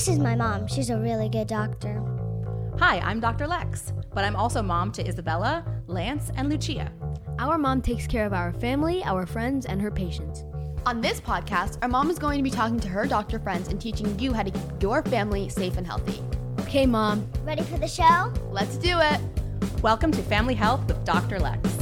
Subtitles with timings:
[0.00, 0.66] This is my mom.
[0.66, 2.02] She's a really good doctor.
[2.78, 3.46] Hi, I'm Dr.
[3.46, 6.90] Lex, but I'm also mom to Isabella, Lance, and Lucia.
[7.38, 10.42] Our mom takes care of our family, our friends, and her patients.
[10.86, 13.78] On this podcast, our mom is going to be talking to her doctor friends and
[13.78, 16.22] teaching you how to keep your family safe and healthy.
[16.60, 17.30] Okay, mom.
[17.44, 18.32] Ready for the show?
[18.50, 19.20] Let's do it.
[19.82, 21.38] Welcome to Family Health with Dr.
[21.38, 21.79] Lex.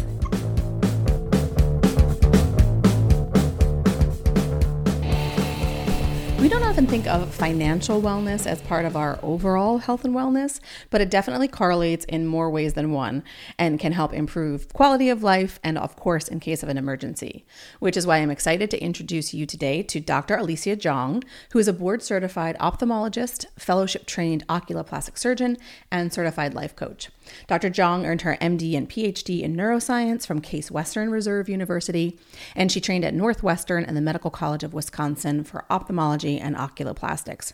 [6.41, 10.61] We don't often think of financial wellness as part of our overall health and wellness,
[10.89, 13.25] but it definitely correlates in more ways than one
[13.59, 17.45] and can help improve quality of life and, of course, in case of an emergency.
[17.81, 20.37] Which is why I'm excited to introduce you today to Dr.
[20.37, 25.57] Alicia Zhang, who is a board certified ophthalmologist, fellowship trained oculoplastic surgeon,
[25.91, 27.11] and certified life coach.
[27.47, 27.71] Dr.
[27.71, 32.19] Zhang earned her MD and PhD in neuroscience from Case Western Reserve University,
[32.55, 37.53] and she trained at Northwestern and the Medical College of Wisconsin for ophthalmology and oculoplastics.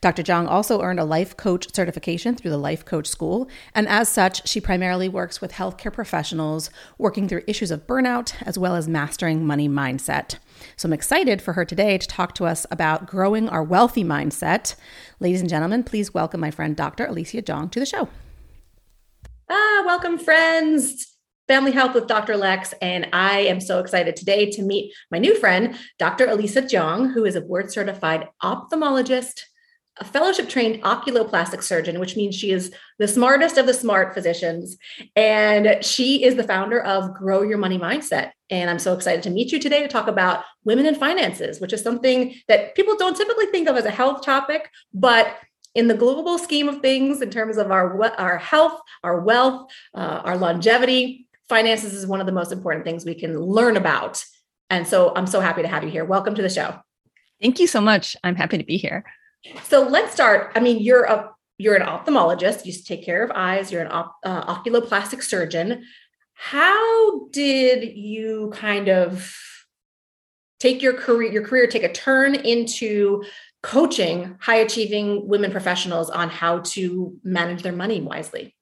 [0.00, 0.22] Dr.
[0.22, 4.46] Zhang also earned a life coach certification through the Life Coach School, and as such,
[4.48, 9.46] she primarily works with healthcare professionals working through issues of burnout as well as mastering
[9.46, 10.36] money mindset.
[10.76, 14.74] So I'm excited for her today to talk to us about growing our wealthy mindset.
[15.20, 17.06] Ladies and gentlemen, please welcome my friend Dr.
[17.06, 18.08] Alicia Zhang to the show.
[19.48, 21.16] Ah, welcome, friends.
[21.46, 22.36] Family Health with Dr.
[22.36, 26.26] Lex, and I am so excited today to meet my new friend, Dr.
[26.26, 29.42] Elisa Zhang, who is a board certified ophthalmologist,
[29.98, 34.76] a fellowship trained oculoplastic surgeon, which means she is the smartest of the smart physicians.
[35.14, 38.32] And she is the founder of Grow Your Money Mindset.
[38.50, 41.72] And I'm so excited to meet you today to talk about women in finances, which
[41.72, 45.36] is something that people don't typically think of as a health topic, but
[45.76, 50.22] in the global scheme of things, in terms of our our health, our wealth, uh,
[50.24, 54.24] our longevity, finances is one of the most important things we can learn about.
[54.70, 56.04] And so I'm so happy to have you here.
[56.04, 56.80] Welcome to the show.
[57.42, 58.16] Thank you so much.
[58.24, 59.04] I'm happy to be here.
[59.64, 60.50] So let's start.
[60.56, 62.64] I mean, you're a you're an ophthalmologist.
[62.64, 63.70] You take care of eyes.
[63.70, 65.84] You're an op, uh, oculoplastic surgeon.
[66.32, 69.30] How did you kind of
[70.58, 73.22] take your career your career take a turn into
[73.62, 78.54] coaching high achieving women professionals on how to manage their money wisely?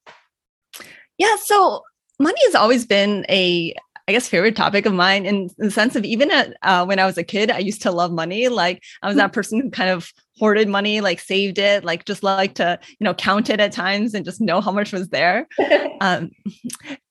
[1.18, 1.82] Yeah, so
[2.18, 3.74] money has always been a
[4.06, 6.98] I guess favorite topic of mine in, in the sense of even at, uh, when
[6.98, 8.48] I was a kid, I used to love money.
[8.48, 12.22] Like I was that person who kind of hoarded money, like saved it, like just
[12.22, 15.48] like to you know count it at times and just know how much was there.
[16.02, 16.30] um,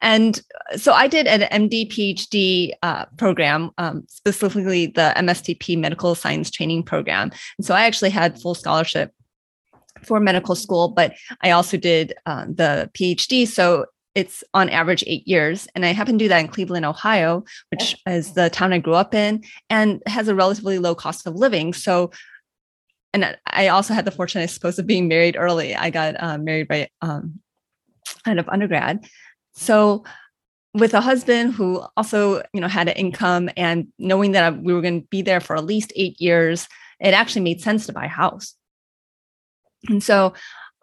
[0.01, 0.41] and
[0.75, 6.83] so I did an MD PhD uh, program, um, specifically the MSTP Medical Science Training
[6.83, 7.31] Program.
[7.57, 9.11] And so I actually had full scholarship
[10.03, 13.47] for medical school, but I also did uh, the PhD.
[13.47, 15.67] So it's on average eight years.
[15.75, 18.93] And I happen to do that in Cleveland, Ohio, which is the town I grew
[18.93, 21.73] up in and has a relatively low cost of living.
[21.73, 22.11] So,
[23.13, 25.75] and I also had the fortune, I suppose, of being married early.
[25.75, 27.39] I got uh, married by um,
[28.25, 29.05] kind of undergrad.
[29.53, 30.03] So,
[30.75, 34.81] with a husband who also, you know, had an income and knowing that we were
[34.81, 36.67] going to be there for at least eight years,
[36.99, 38.55] it actually made sense to buy a house.
[39.87, 40.33] And so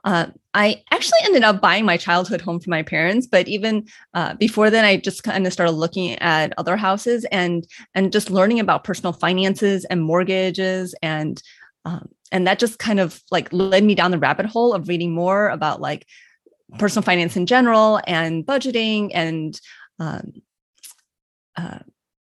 [0.05, 4.35] uh, I actually ended up buying my childhood home from my parents, but even uh,
[4.35, 8.61] before then, I just kind of started looking at other houses and and just learning
[8.61, 11.43] about personal finances and mortgages and
[11.85, 15.13] um, and that just kind of like led me down the rabbit hole of reading
[15.13, 16.07] more about like
[16.79, 19.61] personal finance in general and budgeting and
[19.99, 20.33] um,
[21.57, 21.79] uh,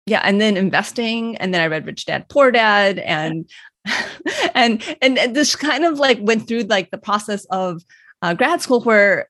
[0.05, 3.49] yeah, and then investing, and then I read Rich Dad Poor Dad, and
[4.55, 7.83] and, and and this kind of like went through like the process of
[8.21, 9.27] uh, grad school where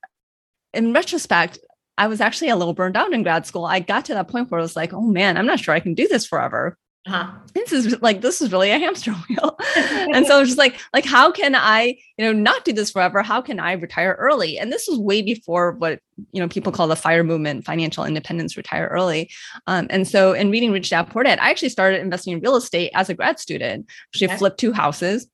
[0.72, 1.58] in retrospect
[1.98, 3.64] i was actually a little burned out in grad school.
[3.64, 5.80] I got to that point where i was like oh man i'm not sure i
[5.80, 7.30] can do this forever uh-huh.
[7.54, 9.58] this is like this is really a hamster wheel.
[9.76, 12.90] And so i was just like like how can i you know not do this
[12.90, 13.22] forever?
[13.22, 14.58] How can i retire early?
[14.58, 16.00] And this was way before what
[16.32, 19.30] you know people call the fire movement financial independence retire early.
[19.66, 22.56] Um, and so in reading rich dad poor dad i actually started investing in real
[22.56, 23.86] estate as a grad student.
[24.12, 24.36] She okay.
[24.36, 25.28] flipped two houses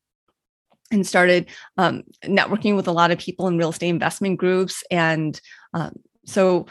[0.91, 1.49] and started
[1.79, 4.85] um, networking with a lot of people in real estate investment groups.
[4.91, 5.41] And
[5.73, 5.95] um,
[6.27, 6.67] so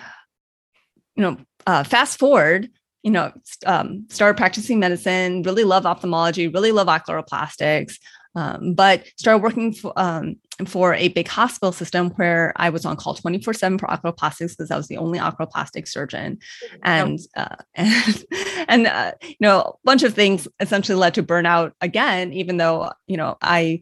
[1.16, 2.70] you know uh, fast forward
[3.04, 3.32] you know,
[3.66, 7.98] um, started practicing medicine, really love ophthalmology, really love oculoplastics,
[8.36, 12.96] um, but started working for, um, for a big hospital system where I was on
[12.96, 16.40] call 24 7 for oculoplastics because I was the only oculoplastic surgeon.
[16.84, 18.26] And, uh, and,
[18.68, 22.92] and uh, you know, a bunch of things essentially led to burnout again, even though,
[23.08, 23.82] you know, I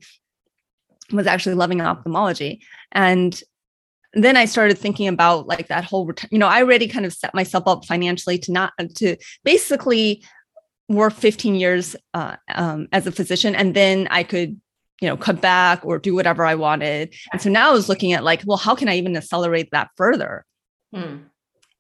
[1.12, 2.62] was actually loving ophthalmology.
[2.92, 3.40] And
[4.14, 7.34] then I started thinking about like that whole, you know, I already kind of set
[7.34, 10.24] myself up financially to not to basically
[10.88, 14.60] work 15 years uh, um, as a physician, and then I could
[15.02, 17.14] you know, cut back or do whatever I wanted.
[17.32, 19.90] And so now I was looking at like, well, how can I even accelerate that
[19.96, 20.46] further?
[20.94, 21.18] Hmm.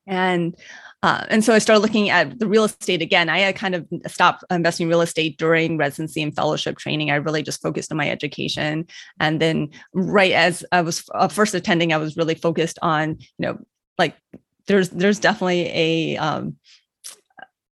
[0.08, 0.56] And
[1.02, 3.30] uh, and so I started looking at the real estate again.
[3.30, 7.10] I kind of stopped investing in real estate during residency and fellowship training.
[7.10, 8.86] I really just focused on my education.
[9.20, 13.48] And then, right as I was uh, first attending, I was really focused on, you
[13.48, 13.60] know,
[13.98, 14.18] like
[14.68, 16.58] there's there's definitely a um,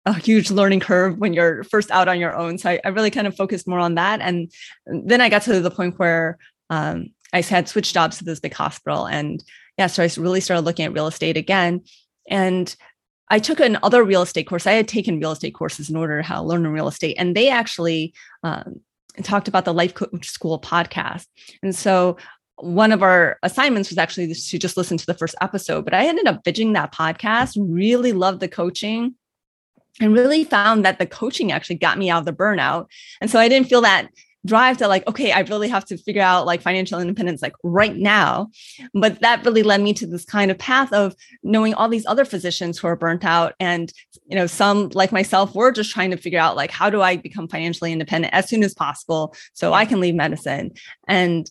[0.06, 2.60] a huge learning curve when you're first out on your own.
[2.60, 4.22] So I, I, really kind of focused more on that.
[4.22, 4.52] And
[4.86, 6.38] then I got to the point where
[6.70, 9.08] um, I had switched jobs to this big hospital.
[9.08, 9.44] And
[9.80, 11.82] yeah, so I really started looking at real estate again.
[12.30, 12.76] And
[13.30, 14.68] I took another real estate course.
[14.68, 17.36] I had taken real estate courses in order to how to learn real estate, and
[17.36, 18.14] they actually
[18.44, 18.82] um,
[19.24, 21.26] talked about the Life Coach School podcast.
[21.64, 22.18] And so
[22.58, 26.08] one of our assignments was actually to just listen to the first episode, but I
[26.08, 29.16] ended up binging that podcast, really loved the coaching,
[30.00, 32.88] and really found that the coaching actually got me out of the burnout.
[33.22, 34.10] And so I didn't feel that
[34.46, 37.96] drive to like okay i really have to figure out like financial independence like right
[37.96, 38.50] now.
[38.94, 42.26] But that really led me to this kind of path of knowing all these other
[42.26, 43.92] physicians who are burnt out and
[44.28, 47.16] you know some like myself were just trying to figure out like how do i
[47.16, 50.72] become financially independent as soon as possible so i can leave medicine?
[51.08, 51.50] And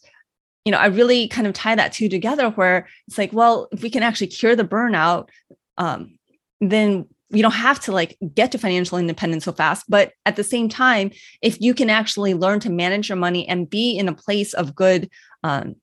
[0.65, 3.83] you know i really kind of tie that two together where it's like well if
[3.83, 5.29] we can actually cure the burnout
[5.77, 6.19] um,
[6.61, 10.45] then you don't have to like get to financial independence so fast but at the
[10.45, 11.11] same time
[11.43, 14.75] if you can actually learn to manage your money and be in a place of
[14.75, 15.09] good
[15.43, 15.75] um,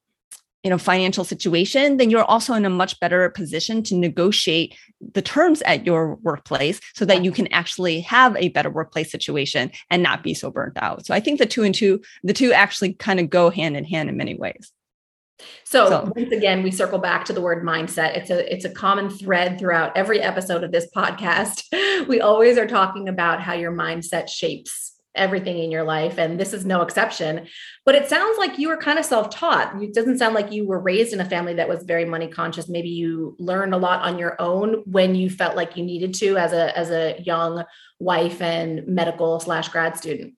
[0.63, 4.75] you know financial situation then you're also in a much better position to negotiate
[5.13, 9.71] the terms at your workplace so that you can actually have a better workplace situation
[9.89, 11.05] and not be so burnt out.
[11.05, 13.85] So i think the two and two the two actually kind of go hand in
[13.85, 14.71] hand in many ways
[15.63, 18.17] so, so, once again, we circle back to the word mindset.
[18.17, 21.63] It's a it's a common thread throughout every episode of this podcast.
[22.07, 26.53] We always are talking about how your mindset shapes everything in your life, and this
[26.53, 27.47] is no exception.
[27.85, 29.81] But it sounds like you were kind of self taught.
[29.81, 32.67] It doesn't sound like you were raised in a family that was very money conscious.
[32.67, 36.37] Maybe you learned a lot on your own when you felt like you needed to
[36.37, 37.63] as a as a young
[37.99, 40.33] wife and medical slash grad student.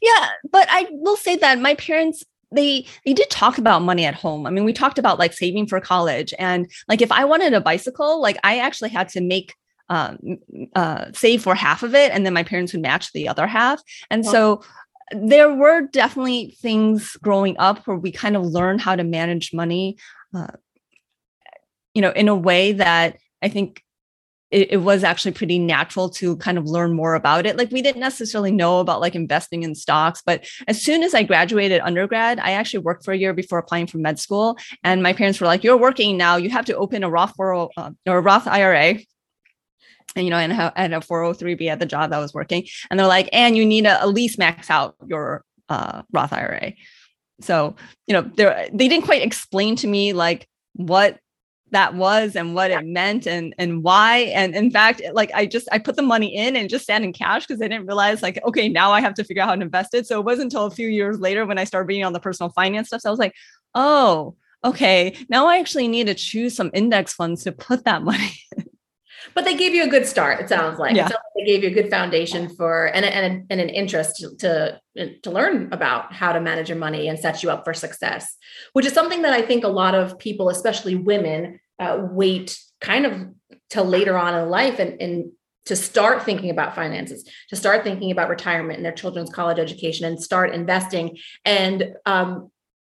[0.00, 4.14] Yeah, but I will say that my parents they they did talk about money at
[4.14, 4.46] home.
[4.46, 7.60] I mean, we talked about like saving for college and like if I wanted a
[7.60, 9.54] bicycle, like I actually had to make
[9.88, 10.38] um,
[10.76, 13.82] uh, save for half of it, and then my parents would match the other half.
[14.08, 14.62] And so
[15.10, 19.96] there were definitely things growing up where we kind of learned how to manage money,
[20.32, 20.52] uh,
[21.94, 23.82] you know, in a way that I think
[24.50, 27.56] it, it, was actually pretty natural to kind of learn more about it.
[27.56, 31.22] Like we didn't necessarily know about like investing in stocks, but as soon as I
[31.22, 34.58] graduated undergrad, I actually worked for a year before applying for med school.
[34.82, 36.36] And my parents were like, "You're working now.
[36.36, 38.98] You have to open a Roth 40, uh, or a Roth IRA."
[40.16, 42.98] And you know, and, and a 403b at the job that I was working, and
[42.98, 46.72] they're like, "And you need to at least max out your uh, Roth IRA."
[47.40, 47.76] So
[48.06, 51.18] you know, they they didn't quite explain to me like what
[51.70, 54.18] that was and what it meant and and why.
[54.34, 57.12] And in fact like i just i put the money in and just sat in
[57.12, 59.62] cash because i didn't realize like okay now i have to figure out how to
[59.62, 60.06] invest it.
[60.06, 62.50] So it wasn't until a few years later when i started reading on the personal
[62.50, 63.34] finance stuff so i was like
[63.74, 65.16] oh okay.
[65.28, 68.64] Now i actually need to choose some index funds to put that money in
[69.34, 70.40] but they gave you a good start.
[70.40, 70.94] It sounds like.
[70.94, 71.06] Yeah.
[71.06, 74.16] It sounds like they gave you a good foundation for and, and, and an interest
[74.16, 77.74] to, to, to learn about how to manage your money and set you up for
[77.74, 78.36] success,
[78.72, 83.06] which is something that I think a lot of people, especially women, uh, wait kind
[83.06, 83.28] of
[83.68, 85.32] till later on in life and, and
[85.66, 90.06] to start thinking about finances, to start thinking about retirement and their children's college education
[90.06, 91.18] and start investing.
[91.44, 92.50] And um,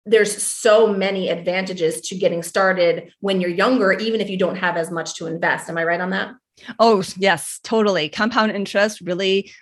[0.09, 4.77] there's so many advantages to getting started when you're younger, even if you don't have
[4.77, 5.69] as much to invest.
[5.69, 6.35] Am I right on that?
[6.79, 8.09] Oh, yes, totally.
[8.09, 9.53] Compound interest really,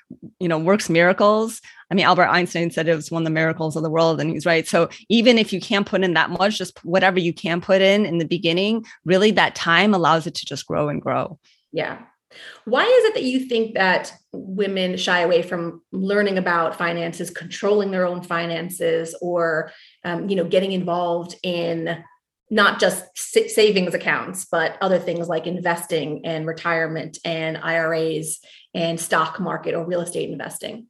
[0.40, 1.60] you know, works miracles.
[1.90, 4.30] I mean, Albert Einstein said it was one of the miracles of the world, and
[4.30, 4.66] he's right.
[4.66, 8.06] So even if you can't put in that much, just whatever you can put in
[8.06, 11.38] in the beginning, really that time allows it to just grow and grow.
[11.72, 11.98] Yeah.
[12.64, 17.90] Why is it that you think that women shy away from learning about finances, controlling
[17.90, 19.70] their own finances, or
[20.06, 22.04] um, you know, getting involved in
[22.48, 28.38] not just savings accounts, but other things like investing and retirement and IRAs
[28.72, 30.86] and stock market or real estate investing?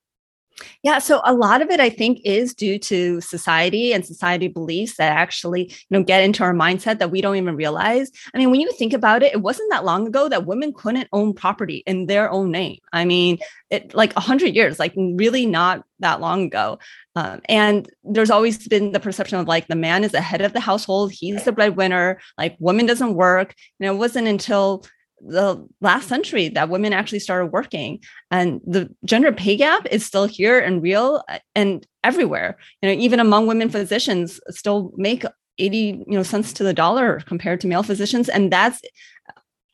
[0.82, 4.96] Yeah, so a lot of it I think is due to society and society beliefs
[4.96, 8.10] that actually, you know, get into our mindset that we don't even realize.
[8.34, 11.08] I mean, when you think about it, it wasn't that long ago that women couldn't
[11.12, 12.78] own property in their own name.
[12.92, 13.38] I mean,
[13.70, 16.78] it like a hundred years, like really not that long ago.
[17.16, 20.52] Um, and there's always been the perception of like the man is the head of
[20.52, 23.54] the household, he's the breadwinner, like woman doesn't work.
[23.80, 24.84] And it wasn't until
[25.20, 28.00] the last century that women actually started working.
[28.30, 32.56] And the gender pay gap is still here and real uh, and everywhere.
[32.82, 35.24] You know even among women physicians still make
[35.58, 38.28] 80 you know cents to the dollar compared to male physicians.
[38.28, 38.80] And that's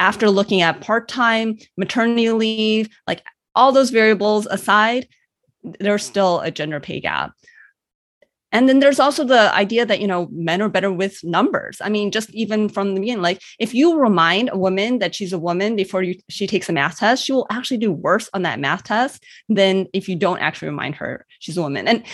[0.00, 3.22] after looking at part-time maternity leave like
[3.54, 5.06] all those variables aside
[5.78, 7.30] there's still a gender pay gap
[8.52, 11.80] and then there's also the idea that, you know, men are better with numbers.
[11.80, 15.32] I mean, just even from the beginning, like if you remind a woman that she's
[15.32, 18.42] a woman before you, she takes a math test, she will actually do worse on
[18.42, 21.88] that math test than if you don't actually remind her she's a woman.
[21.88, 22.04] And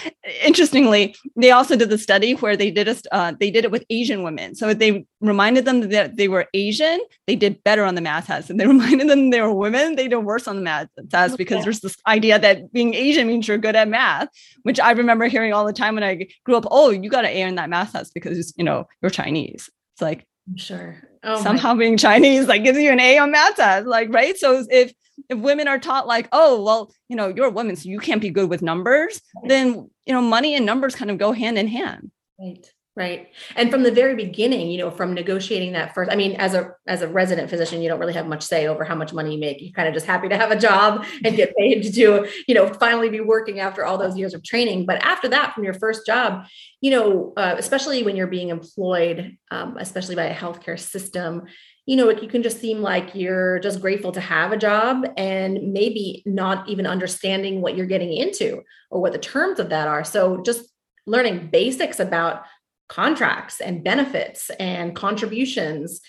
[0.42, 3.84] interestingly, they also did the study where they did a, uh, they did it with
[3.90, 4.54] Asian women.
[4.54, 8.48] So they reminded them that they were Asian, they did better on the math test.
[8.48, 11.62] And they reminded them they were women, they did worse on the math test because
[11.62, 14.28] there's this idea that being Asian means you're good at math,
[14.62, 17.30] which I remember hearing all the time when I grew up, oh, you got an
[17.30, 19.68] A in that math test because you know you're Chinese.
[19.94, 20.96] It's like sure.
[21.22, 24.38] Oh somehow being Chinese like gives you an A on math test, like right.
[24.38, 24.94] So if
[25.28, 28.20] if women are taught like, oh, well, you know, you're a woman, so you can't
[28.20, 31.68] be good with numbers, then you know, money and numbers kind of go hand in
[31.68, 32.10] hand.
[32.38, 32.70] Right.
[32.98, 33.28] Right.
[33.54, 36.72] And from the very beginning, you know, from negotiating that first, I mean, as a
[36.88, 39.38] as a resident physician, you don't really have much say over how much money you
[39.38, 39.62] make.
[39.62, 42.56] You're kind of just happy to have a job and get paid to do, you
[42.56, 44.84] know, finally be working after all those years of training.
[44.84, 46.46] But after that, from your first job,
[46.80, 51.44] you know, uh, especially when you're being employed, um, especially by a healthcare system,
[51.88, 55.06] you know, it, you can just seem like you're just grateful to have a job
[55.16, 59.88] and maybe not even understanding what you're getting into or what the terms of that
[59.88, 60.04] are.
[60.04, 60.68] So just
[61.06, 62.42] learning basics about
[62.90, 66.02] contracts and benefits and contributions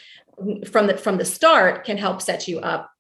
[0.68, 2.92] from the from the start can help set you up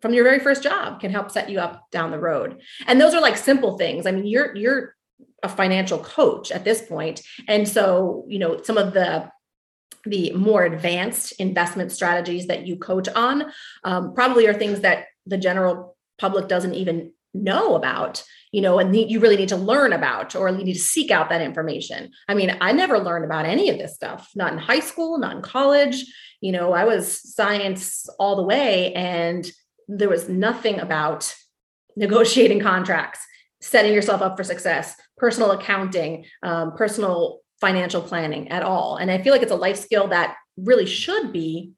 [0.00, 2.60] from your very first job can help set you up down the road.
[2.86, 4.06] And those are like simple things.
[4.06, 4.94] I mean you're you're
[5.42, 7.22] a financial coach at this point.
[7.48, 9.30] And so you know some of the
[10.04, 13.52] the more advanced investment strategies that you coach on
[13.84, 18.94] um, probably are things that the general public doesn't even know about you know and
[18.96, 22.10] you really need to learn about or you need to seek out that information.
[22.28, 25.36] I mean i never learned about any of this stuff not in high school not
[25.36, 26.04] in college.
[26.40, 29.50] You know i was science all the way and
[29.86, 31.34] there was nothing about
[31.96, 33.20] negotiating contracts
[33.60, 38.96] setting yourself up for success personal accounting um, personal financial planning at all.
[38.96, 41.72] And i feel like it's a life skill that really should be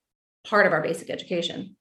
[0.45, 1.77] part of our basic education.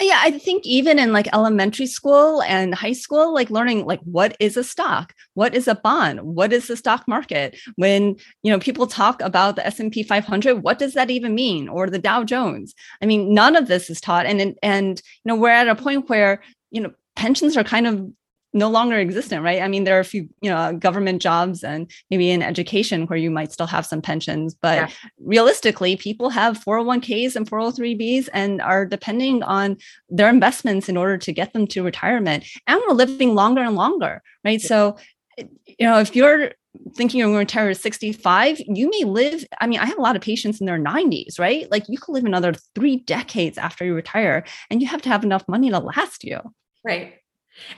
[0.00, 4.36] Yeah i think even in like elementary school and high school like learning like what
[4.40, 5.14] is a stock?
[5.34, 6.22] What is a bond?
[6.22, 7.58] What is the stock market?
[7.76, 11.68] When you know people talk about the s&p 500 what does that even mean?
[11.68, 12.74] Or the dow jones.
[13.02, 14.26] I mean none of this is taught.
[14.26, 18.10] And and you know we're at a point where you know pensions are kind of
[18.52, 19.62] no longer existent, right?
[19.62, 23.06] I mean, there are a few, you know, uh, government jobs and maybe in education
[23.06, 24.90] where you might still have some pensions, but yeah.
[25.20, 29.76] realistically, people have 401ks and 403bs and are depending on
[30.08, 32.44] their investments in order to get them to retirement.
[32.66, 34.60] And we're living longer and longer, right?
[34.60, 34.68] Yeah.
[34.68, 34.96] So,
[35.36, 36.50] you know, if you're
[36.94, 39.44] thinking you're going to retire at 65, you may live.
[39.60, 41.70] I mean, I have a lot of patients in their 90s, right?
[41.70, 45.24] Like you could live another three decades after you retire, and you have to have
[45.24, 46.40] enough money to last you.
[46.84, 47.19] Right.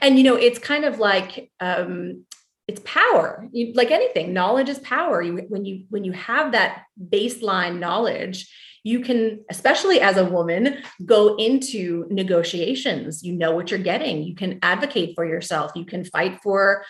[0.01, 2.25] And you know, it's kind of like um,
[2.69, 3.47] it's power.
[3.53, 5.23] You, like anything, knowledge is power.
[5.23, 8.51] You, when you when you have that baseline knowledge,
[8.85, 13.23] you can, especially as a woman, go into negotiations.
[13.23, 14.23] You know what you're getting.
[14.23, 15.73] You can advocate for yourself.
[15.77, 16.85] You can fight for,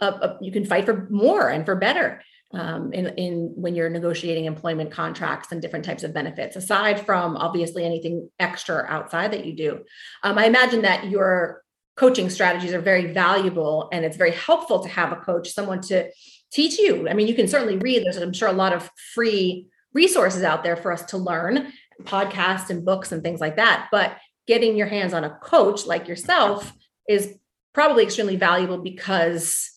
[0.00, 2.22] a, a, you can fight for more and for better.
[2.54, 7.36] Um, in, in when you're negotiating employment contracts and different types of benefits, aside from
[7.36, 9.84] obviously anything extra outside that you do.
[10.22, 11.62] Um, I imagine that your
[11.98, 16.08] coaching strategies are very valuable and it's very helpful to have a coach, someone to
[16.52, 17.08] teach you.
[17.08, 20.62] I mean, you can certainly read, there's, I'm sure, a lot of free resources out
[20.62, 21.72] there for us to learn,
[22.04, 23.88] podcasts and books and things like that.
[23.90, 26.72] But getting your hands on a coach like yourself
[27.08, 27.36] is
[27.74, 29.68] probably extremely valuable because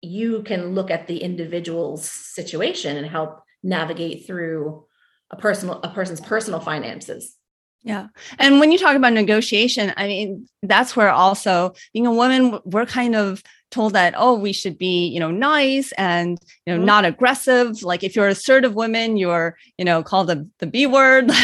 [0.00, 4.86] you can look at the individual's situation and help navigate through
[5.30, 7.36] a personal a person's personal finances
[7.82, 8.08] yeah.
[8.38, 12.86] And when you talk about negotiation, I mean, that's where also being a woman, we're
[12.86, 16.86] kind of told that, oh, we should be, you know, nice and, you know, mm-hmm.
[16.86, 17.82] not aggressive.
[17.82, 21.30] Like if you're assertive woman, you're, you know, called the, the B word.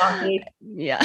[0.00, 1.02] Like, yeah.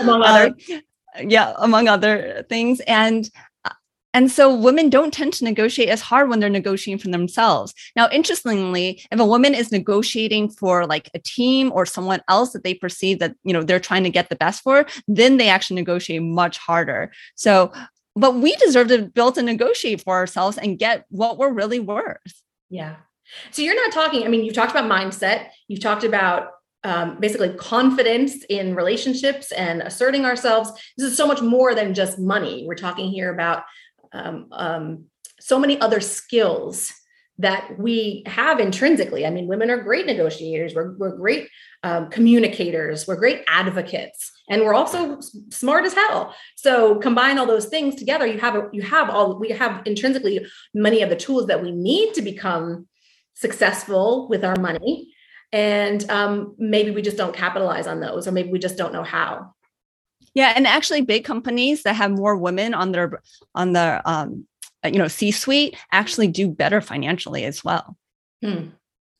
[0.00, 0.54] Among other.
[0.72, 0.78] Uh,
[1.26, 2.80] yeah, among other things.
[2.80, 3.28] And
[4.12, 7.74] and so women don't tend to negotiate as hard when they're negotiating for themselves.
[7.94, 12.64] Now, interestingly, if a woman is negotiating for like a team or someone else that
[12.64, 15.76] they perceive that, you know, they're trying to get the best for, then they actually
[15.76, 17.12] negotiate much harder.
[17.36, 17.72] So,
[18.16, 22.42] but we deserve to build and negotiate for ourselves and get what we're really worth.
[22.68, 22.96] Yeah.
[23.52, 26.48] So you're not talking, I mean, you've talked about mindset, you've talked about
[26.82, 30.72] um, basically confidence in relationships and asserting ourselves.
[30.96, 32.64] This is so much more than just money.
[32.66, 33.64] We're talking here about
[34.12, 35.04] um, um,
[35.38, 36.92] so many other skills
[37.40, 39.24] that we have intrinsically.
[39.24, 41.48] I mean, women are great negotiators, we're, we're great
[41.82, 45.18] um, communicators, we're great advocates, and we're also
[45.50, 46.34] smart as hell.
[46.56, 51.00] So combine all those things together, you have you have all we have intrinsically many
[51.00, 52.86] of the tools that we need to become
[53.34, 55.14] successful with our money,
[55.50, 59.02] and um, maybe we just don't capitalize on those, or maybe we just don't know
[59.02, 59.54] how.
[60.34, 63.20] Yeah, and actually, big companies that have more women on their
[63.54, 64.46] on their um,
[64.84, 67.96] you know C suite actually do better financially as well.
[68.42, 68.68] Hmm.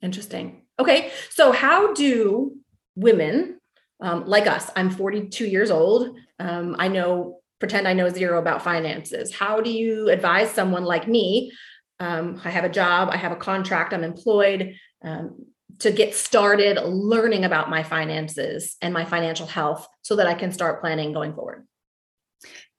[0.02, 0.62] Interesting.
[0.78, 2.56] Okay, so how do
[2.96, 3.60] women
[4.00, 4.70] um, like us?
[4.76, 6.16] I'm 42 years old.
[6.38, 9.34] Um, I know pretend I know zero about finances.
[9.34, 11.52] How do you advise someone like me?
[12.00, 14.74] Um, I have a job, I have a contract, I'm employed.
[15.02, 15.44] Um,
[15.80, 20.52] to get started learning about my finances and my financial health so that I can
[20.52, 21.66] start planning going forward?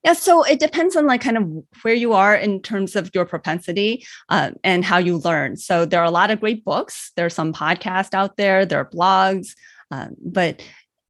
[0.03, 1.47] Yeah, so it depends on like kind of
[1.83, 5.57] where you are in terms of your propensity uh, and how you learn.
[5.57, 7.11] So there are a lot of great books.
[7.15, 8.65] There are some podcasts out there.
[8.65, 9.49] There are blogs,
[9.91, 10.63] um, but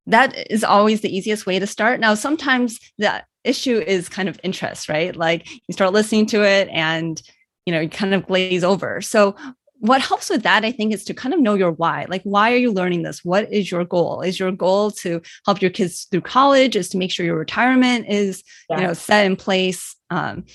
[0.08, 2.02] that is always the easiest way to start.
[2.02, 5.16] Now, sometimes the issue is kind of interest, right?
[5.16, 7.22] Like you start listening to it and
[7.66, 9.00] you know you kind of glaze over.
[9.02, 9.36] So
[9.82, 12.06] what helps with that i think is to kind of know your why.
[12.10, 13.24] Like why are you learning this?
[13.24, 14.22] What is your goal?
[14.22, 18.08] Is your goal to help your kids through college is to make sure your retirement
[18.08, 18.78] is yeah.
[18.78, 19.96] you know set in place?
[20.10, 20.46] Um,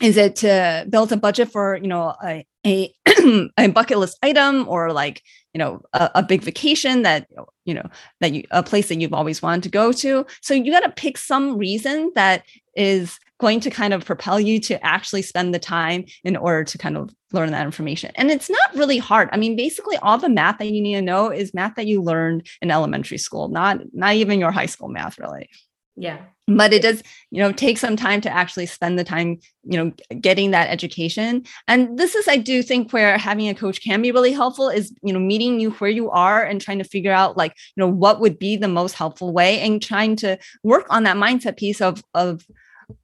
[0.00, 2.94] is it to build a budget for you know a, a,
[3.58, 5.22] a bucket list item or like
[5.54, 7.26] you know a, a, big vacation that
[7.64, 7.88] you know
[8.20, 10.26] that you a place that you've always wanted to go to?
[10.40, 12.44] So you got to pick some reason that
[12.76, 16.78] is going to kind of propel you to actually spend the time in order to
[16.78, 18.12] kind of learn that information.
[18.16, 19.28] And it's not really hard.
[19.32, 22.02] I mean, basically all the math that you need to know is math that you
[22.02, 25.48] learned in elementary school, not not even your high school math really.
[25.96, 26.18] Yeah.
[26.46, 29.92] But it does, you know, take some time to actually spend the time, you know,
[30.20, 31.44] getting that education.
[31.68, 34.92] And this is, I do think, where having a coach can be really helpful is,
[35.02, 37.88] you know, meeting you where you are and trying to figure out, like, you know,
[37.88, 41.80] what would be the most helpful way and trying to work on that mindset piece
[41.80, 42.44] of, of,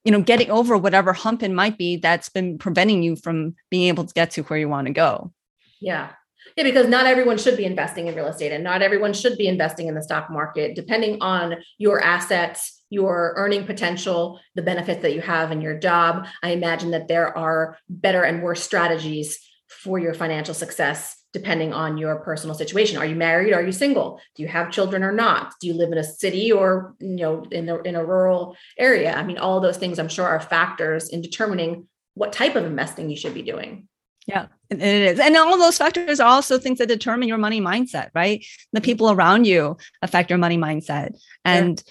[0.04, 3.88] you know getting over whatever hump it might be that's been preventing you from being
[3.88, 5.32] able to get to where you want to go.
[5.80, 6.10] Yeah.
[6.56, 9.48] Yeah because not everyone should be investing in real estate and not everyone should be
[9.48, 15.14] investing in the stock market depending on your assets your earning potential the benefits that
[15.14, 16.26] you have in your job.
[16.42, 21.98] I imagine that there are better and worse strategies for your financial success depending on
[21.98, 22.96] your personal situation.
[22.96, 23.52] Are you married?
[23.52, 24.18] Are you single?
[24.34, 25.52] Do you have children or not?
[25.60, 29.12] Do you live in a city or you know in a, in a rural area?
[29.14, 33.10] I mean, all those things I'm sure are factors in determining what type of investing
[33.10, 33.86] you should be doing.
[34.26, 35.20] Yeah, it is.
[35.20, 38.42] And all those factors are also things that determine your money mindset, right?
[38.72, 41.10] The people around you affect your money mindset.
[41.44, 41.84] And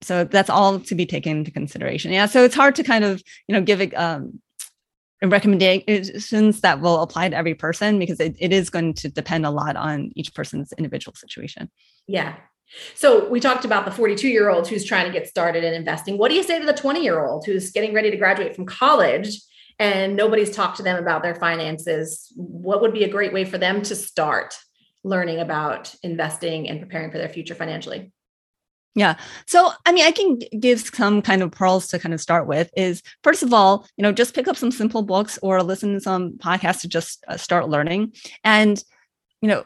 [0.00, 2.12] so that's all to be taken into consideration.
[2.12, 2.26] Yeah.
[2.26, 4.40] So it's hard to kind of, you know, give it um,
[5.22, 9.50] recommendations that will apply to every person because it, it is going to depend a
[9.50, 11.70] lot on each person's individual situation.
[12.06, 12.36] Yeah.
[12.94, 16.18] So we talked about the 42 year old who's trying to get started in investing.
[16.18, 18.66] What do you say to the 20 year old who's getting ready to graduate from
[18.66, 19.40] college
[19.78, 22.32] and nobody's talked to them about their finances?
[22.36, 24.54] What would be a great way for them to start
[25.02, 28.12] learning about investing and preparing for their future financially?
[28.94, 29.16] Yeah.
[29.46, 32.70] So, I mean, I can give some kind of pearls to kind of start with
[32.76, 36.00] is first of all, you know, just pick up some simple books or listen to
[36.00, 38.12] some podcasts to just uh, start learning.
[38.42, 38.82] And,
[39.42, 39.64] you know,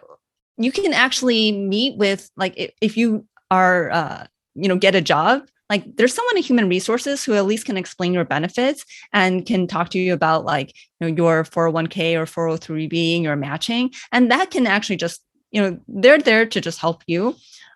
[0.58, 5.00] you can actually meet with like if, if you are, uh, you know, get a
[5.00, 9.46] job, like there's someone in human resources who at least can explain your benefits and
[9.46, 13.90] can talk to you about like, you know, your 401k or 403b and your matching.
[14.12, 17.30] And that can actually just, you know, they're there to just help you.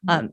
[0.07, 0.11] Mm-hmm.
[0.11, 0.33] Um,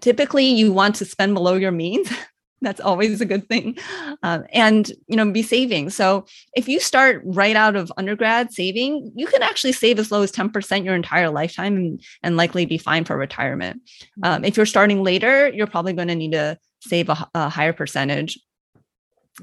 [0.00, 2.10] typically you want to spend below your means.
[2.60, 3.78] That's always a good thing.
[4.24, 5.90] Um, and you know be saving.
[5.90, 10.22] So if you start right out of undergrad saving you can actually save as low
[10.22, 13.80] as 10% your entire lifetime and, and likely be fine for retirement.
[14.22, 17.72] Um, if you're starting later you're probably going to need to save a, a higher
[17.72, 18.38] percentage.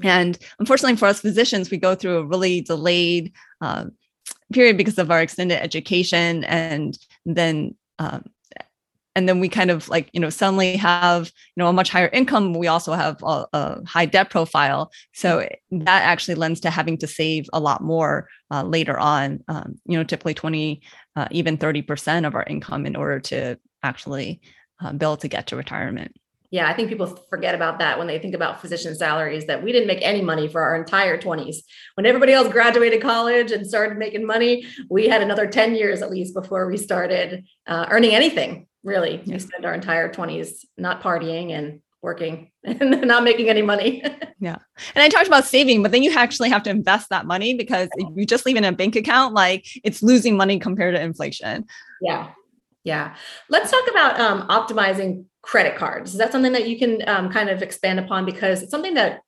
[0.02, 3.86] And unfortunately for us physicians we go through a really delayed uh,
[4.52, 8.24] period because of our extended education and then um,
[9.16, 11.26] and then we kind of like you know suddenly have
[11.56, 14.92] you know a much higher income we also have a, a high debt profile.
[15.12, 19.80] So that actually lends to having to save a lot more uh, later on um,
[19.86, 20.82] you know typically 20
[21.16, 24.40] uh, even 30% of our income in order to actually
[24.84, 26.14] uh, to get to retirement.
[26.50, 29.72] Yeah, I think people forget about that when they think about physician salaries that we
[29.72, 31.56] didn't make any money for our entire 20s.
[31.94, 36.10] When everybody else graduated college and started making money, we had another 10 years at
[36.10, 39.20] least before we started uh, earning anything, really.
[39.24, 39.34] Yeah.
[39.34, 44.02] We spent our entire 20s not partying and working and not making any money.
[44.40, 44.56] yeah.
[44.94, 47.88] And I talked about saving, but then you actually have to invest that money because
[47.96, 51.00] if you just leave it in a bank account, like it's losing money compared to
[51.00, 51.66] inflation.
[52.00, 52.30] Yeah.
[52.84, 53.16] Yeah.
[53.48, 56.12] Let's talk about um, optimizing credit cards.
[56.12, 58.24] Is that something that you can um, kind of expand upon?
[58.24, 59.22] Because it's something that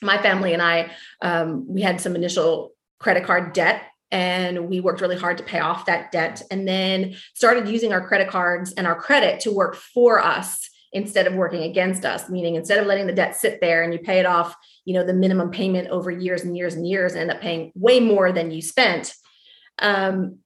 [0.00, 0.90] my family and I,
[1.20, 3.82] um, we had some initial credit card debt
[4.12, 8.06] and we worked really hard to pay off that debt and then started using our
[8.06, 12.56] credit cards and our credit to work for us instead of working against us meaning
[12.56, 15.14] instead of letting the debt sit there and you pay it off you know the
[15.14, 18.50] minimum payment over years and years and years and end up paying way more than
[18.50, 19.14] you spent
[19.78, 20.38] um,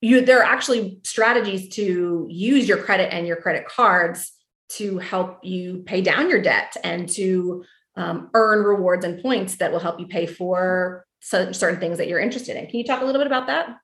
[0.00, 4.32] you there are actually strategies to use your credit and your credit cards
[4.68, 7.64] to help you pay down your debt and to
[7.96, 12.20] um, earn rewards and points that will help you pay for certain things that you're
[12.20, 12.66] interested in.
[12.66, 13.78] Can you talk a little bit about that?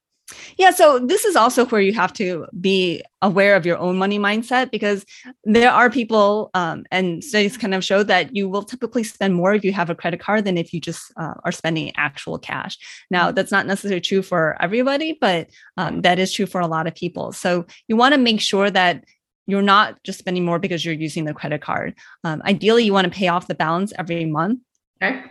[0.57, 4.19] Yeah, so this is also where you have to be aware of your own money
[4.19, 5.05] mindset because
[5.45, 9.53] there are people, um, and studies kind of show that you will typically spend more
[9.53, 12.79] if you have a credit card than if you just uh, are spending actual cash.
[13.11, 13.35] Now, mm-hmm.
[13.35, 16.95] that's not necessarily true for everybody, but um, that is true for a lot of
[16.95, 17.33] people.
[17.33, 19.05] So you want to make sure that
[19.47, 21.95] you're not just spending more because you're using the credit card.
[22.23, 24.61] Um, ideally, you want to pay off the balance every month.
[25.03, 25.25] Okay.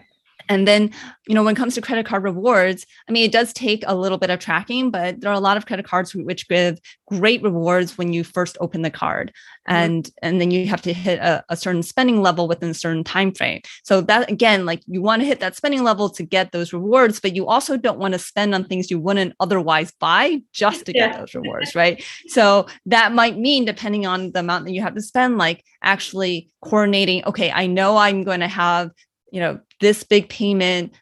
[0.50, 0.92] And then,
[1.28, 3.96] you know, when it comes to credit card rewards, I mean, it does take a
[3.96, 7.44] little bit of tracking, but there are a lot of credit cards which give great
[7.44, 9.34] rewards when you first open the card.
[9.70, 9.76] Mm-hmm.
[9.76, 13.04] And and then you have to hit a, a, certain spending level within a certain
[13.04, 13.62] time frame.
[13.84, 17.20] So that again, like you want to hit that spending level to get those rewards,
[17.20, 20.94] but you also don't want to spend on things you wouldn't otherwise buy just to
[20.94, 22.04] get those rewards, right?
[22.28, 26.50] So that might mean depending on the amount that you have to spend, like actually
[26.64, 28.92] coordinating, okay, I know I'm going to have
[29.32, 30.94] you know this big payment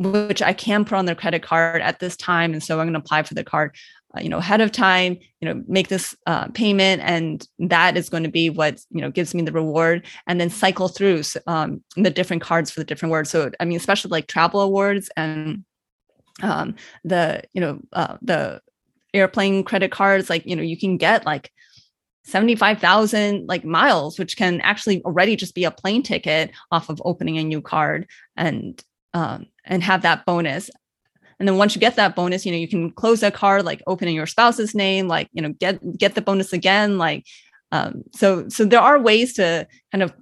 [0.00, 2.54] which I can put on their credit card at this time.
[2.54, 3.76] And so I'm going to apply for the card,
[4.16, 7.02] uh, you know, ahead of time, you know, make this uh, payment.
[7.04, 10.48] And that is going to be what, you know, gives me the reward and then
[10.48, 13.28] cycle through um, the different cards for the different words.
[13.28, 15.64] So, I mean, especially like travel awards and
[16.42, 18.62] um, the, you know, uh, the
[19.12, 21.52] airplane credit cards, like, you know, you can get like
[22.24, 27.38] 75,000 like miles, which can actually already just be a plane ticket off of opening
[27.38, 28.06] a new card
[28.36, 28.82] and
[29.14, 30.70] um, and have that bonus.
[31.38, 33.82] And then once you get that bonus, you know, you can close that card, like
[33.86, 36.98] opening your spouse's name, like, you know, get get the bonus again.
[36.98, 37.24] Like
[37.72, 40.12] um, so so there are ways to kind of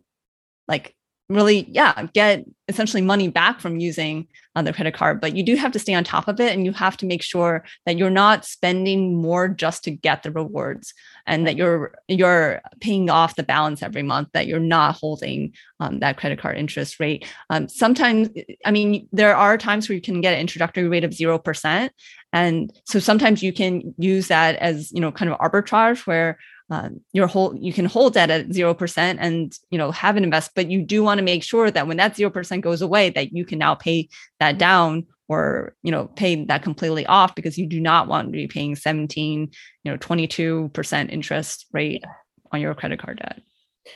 [0.68, 0.94] like
[1.28, 5.56] really yeah get essentially money back from using uh, the credit card but you do
[5.56, 8.08] have to stay on top of it and you have to make sure that you're
[8.08, 10.94] not spending more just to get the rewards
[11.26, 16.00] and that you're you're paying off the balance every month that you're not holding um,
[16.00, 17.26] that credit card interest rate.
[17.50, 18.30] Um, sometimes
[18.64, 21.90] i mean there are times where you can get an introductory rate of 0%
[22.32, 26.38] and so sometimes you can use that as you know kind of arbitrage where
[26.70, 30.50] um, your whole you can hold that at 0% and you know have an invest
[30.54, 33.44] but you do want to make sure that when that 0% goes away that you
[33.44, 34.08] can now pay
[34.40, 38.32] that down or you know pay that completely off because you do not want to
[38.32, 39.50] be paying 17
[39.84, 42.04] you know 22% interest rate
[42.52, 43.40] on your credit card debt.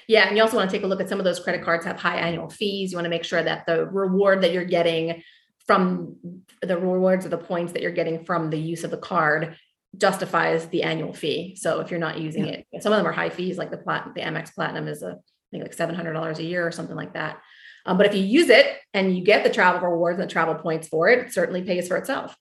[0.09, 1.85] Yeah and you also want to take a look at some of those credit cards
[1.85, 2.93] have high annual fees.
[2.93, 5.23] You want to make sure that the reward that you're getting
[5.67, 6.17] from
[6.63, 9.57] the rewards or the points that you're getting from the use of the card
[9.96, 11.57] justifies the annual fee.
[11.57, 12.61] So if you're not using yeah.
[12.72, 15.11] it, some of them are high fees, like the plat, the Amex Platinum is a
[15.12, 17.40] I think like seven hundred dollars a year or something like that.
[17.85, 20.55] Um, but if you use it and you get the travel rewards and the travel
[20.55, 22.37] points for it, it certainly pays for itself.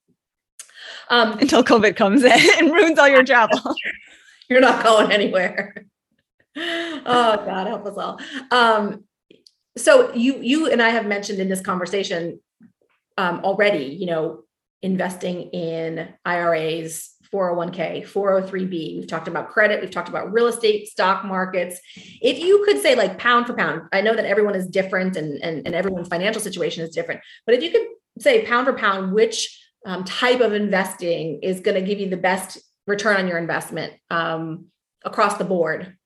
[1.09, 3.59] Um, Until COVID comes in and ruins all your travel.
[4.49, 5.85] you're not going anywhere.
[6.55, 8.19] oh God, help us all.
[8.51, 9.03] Um,
[9.77, 12.39] so you you and I have mentioned in this conversation
[13.17, 14.43] um, already, you know,
[14.81, 18.98] investing in IRAs, 401k, 403b.
[18.98, 21.80] We've talked about credit, we've talked about real estate, stock markets.
[22.22, 25.41] If you could say like pound for pound, I know that everyone is different and,
[25.41, 27.88] and, and everyone's financial situation is different, but if you could
[28.20, 32.17] say pound for pound, which um, type of investing is going to give you the
[32.17, 34.65] best return on your investment um,
[35.04, 35.98] across the board,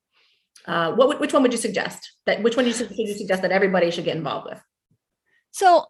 [0.66, 2.12] uh, what which one would you suggest?
[2.26, 4.60] That which one do you suggest that everybody should get involved with?
[5.52, 5.86] So,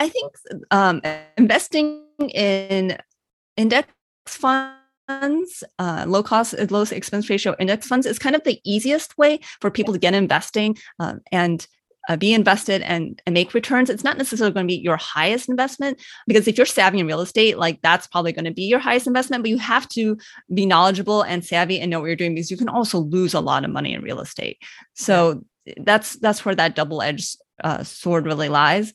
[0.00, 0.32] I think
[0.70, 1.00] um,
[1.36, 2.98] investing in
[3.56, 3.88] index
[4.36, 9.16] funds, uh, low cost, uh, low expense ratio index funds is kind of the easiest
[9.18, 10.76] way for people to get investing.
[10.98, 11.66] Um, and
[12.08, 13.90] uh, be invested and, and make returns.
[13.90, 17.20] It's not necessarily going to be your highest investment because if you're savvy in real
[17.20, 20.16] estate, like that's probably going to be your highest investment, but you have to
[20.52, 23.40] be knowledgeable and savvy and know what you're doing because you can also lose a
[23.40, 24.58] lot of money in real estate.
[24.94, 25.44] So
[25.76, 28.94] that's that's where that double-edged uh, sword really lies.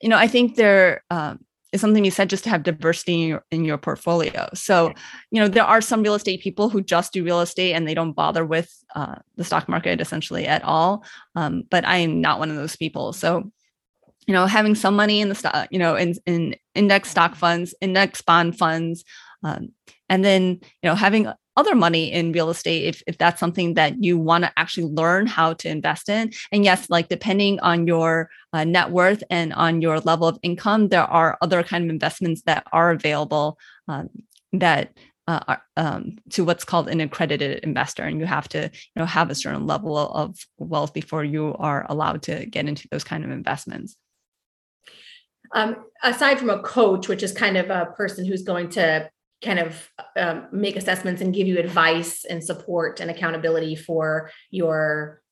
[0.00, 3.28] You know, I think there um, is something you said just to have diversity in
[3.28, 4.48] your, in your portfolio.
[4.54, 4.94] So,
[5.32, 7.94] you know, there are some real estate people who just do real estate and they
[7.94, 11.04] don't bother with uh, the stock market essentially at all.
[11.34, 13.12] Um, but I am not one of those people.
[13.12, 13.50] So,
[14.28, 17.74] you know, having some money in the stock, you know, in, in index stock funds,
[17.80, 19.04] index bond funds,
[19.42, 19.70] um,
[20.08, 24.02] and then, you know, having other money in real estate if, if that's something that
[24.02, 26.32] you want to actually learn how to invest in.
[26.52, 30.88] And yes like depending on your uh, net worth and on your level of income
[30.88, 34.08] there are other kind of investments that are available um,
[34.52, 34.92] that
[35.26, 38.02] uh, are, um, to what's called an accredited investor.
[38.02, 41.86] And you have to you know have a certain level of wealth before you are
[41.88, 43.96] allowed to get into those kind of investments.
[45.52, 49.08] Um, aside from a coach which is kind of a person who's going to
[49.44, 55.22] kind of um, make assessments and give you advice and support and accountability for your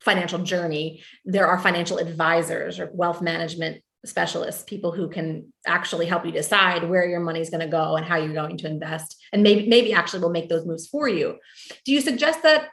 [0.00, 1.02] financial journey.
[1.24, 6.88] There are financial advisors or wealth management specialists people who can actually help you decide
[6.88, 9.68] where your money is going to go and how you're going to invest and maybe
[9.68, 11.36] maybe actually will make those moves for you.
[11.84, 12.68] Do you suggest that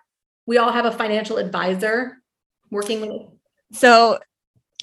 [0.46, 2.22] we all have a financial advisor
[2.72, 3.22] working with
[3.74, 4.20] so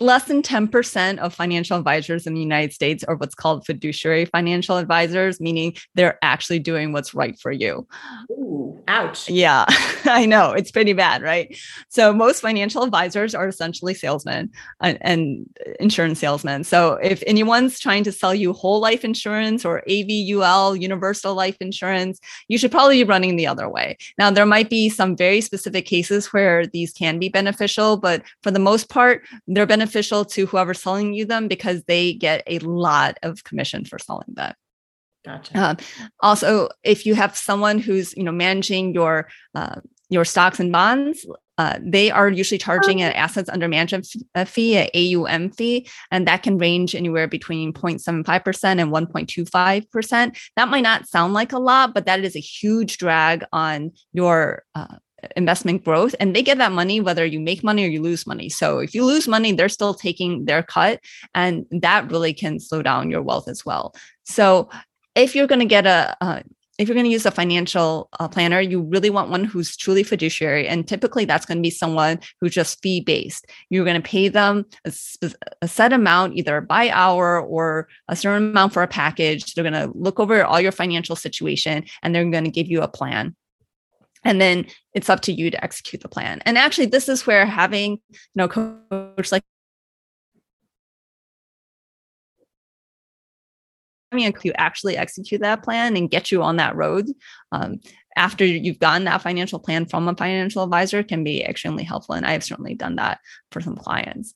[0.00, 4.76] less than 10% of financial advisors in the United States are what's called fiduciary financial
[4.76, 7.86] advisors, meaning they're actually doing what's right for you.
[8.32, 9.30] Ooh, ouch.
[9.30, 9.64] Yeah,
[10.04, 10.50] I know.
[10.50, 11.56] It's pretty bad, right?
[11.88, 15.46] So, most financial advisors are essentially salesmen and, and
[15.78, 16.64] insurance salesmen.
[16.64, 22.18] So, if anyone's trying to sell you whole life insurance or AVUL, universal life insurance,
[22.48, 23.96] you should probably be running the other way.
[24.18, 28.50] Now, there might be some very specific cases where these can be beneficial, but for
[28.50, 32.58] the most part, they're beneficial beneficial to whoever's selling you them because they get a
[32.60, 34.54] lot of commission for selling them.
[35.24, 35.58] Gotcha.
[35.58, 35.76] Um,
[36.20, 41.26] also, if you have someone who's you know managing your uh, your stocks and bonds,
[41.56, 44.06] uh, they are usually charging an assets under management
[44.46, 50.36] fee, an AUM fee, and that can range anywhere between 0.75% and 1.25%.
[50.56, 54.64] That might not sound like a lot, but that is a huge drag on your
[54.74, 54.96] uh,
[55.36, 58.48] investment growth and they get that money whether you make money or you lose money
[58.48, 61.00] so if you lose money they're still taking their cut
[61.34, 64.68] and that really can slow down your wealth as well so
[65.14, 66.40] if you're going to get a uh,
[66.78, 70.02] if you're going to use a financial uh, planner, you really want one who's truly
[70.02, 70.66] fiduciary.
[70.66, 73.46] And typically that's going to be someone who's just fee based.
[73.70, 74.92] You're going to pay them a,
[75.62, 79.54] a, set amount, either by hour or a certain amount for a package.
[79.54, 82.82] They're going to look over all your financial situation and they're going to give you
[82.82, 83.36] a plan
[84.24, 87.46] and then it's up to you to execute the plan and actually this is where
[87.46, 89.42] having you know coach like
[94.14, 97.08] I mean, you actually execute that plan and get you on that road
[97.50, 97.80] um,
[98.16, 102.14] after you've gotten that financial plan from a financial advisor can be extremely helpful.
[102.14, 103.18] And I have certainly done that
[103.50, 104.34] for some clients.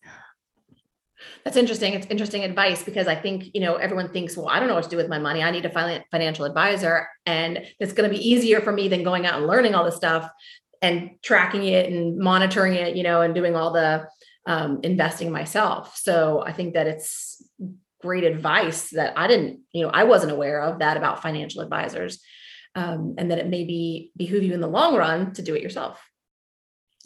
[1.44, 1.94] That's interesting.
[1.94, 4.85] It's interesting advice because I think, you know, everyone thinks, well, I don't know what
[4.85, 5.42] to do with my money.
[5.42, 7.09] I need a financial advisor.
[7.26, 9.96] And it's going to be easier for me than going out and learning all this
[9.96, 10.31] stuff
[10.81, 14.07] and tracking it and monitoring it, you know, and doing all the
[14.46, 15.96] um, investing myself.
[15.96, 17.42] So I think that it's
[18.00, 22.20] great advice that I didn't, you know, I wasn't aware of that about financial advisors.
[22.74, 25.62] Um, and that it may be behoove you in the long run to do it
[25.62, 26.00] yourself.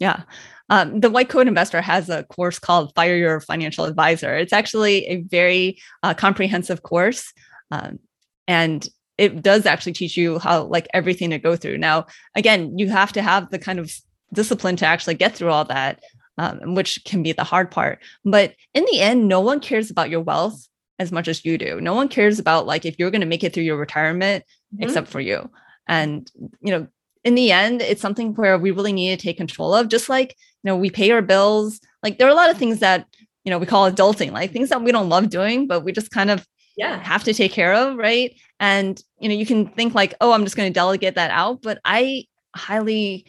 [0.03, 0.23] Yeah.
[0.69, 4.35] Um, the White Coat Investor has a course called Fire Your Financial Advisor.
[4.35, 7.31] It's actually a very uh, comprehensive course.
[7.71, 7.99] Um,
[8.45, 8.85] and
[9.17, 11.77] it does actually teach you how, like, everything to go through.
[11.77, 13.93] Now, again, you have to have the kind of
[14.33, 16.03] discipline to actually get through all that,
[16.37, 17.99] um, which can be the hard part.
[18.25, 20.67] But in the end, no one cares about your wealth
[20.99, 21.79] as much as you do.
[21.79, 24.83] No one cares about, like, if you're going to make it through your retirement mm-hmm.
[24.83, 25.49] except for you.
[25.87, 26.87] And, you know,
[27.23, 29.87] in the end, it's something where we really need to take control of.
[29.87, 31.79] Just like, you know, we pay our bills.
[32.01, 33.07] Like there are a lot of things that,
[33.43, 36.11] you know, we call adulting, like things that we don't love doing, but we just
[36.11, 37.97] kind of yeah have to take care of.
[37.97, 38.35] Right.
[38.59, 41.61] And, you know, you can think like, oh, I'm just going to delegate that out.
[41.61, 43.25] But I highly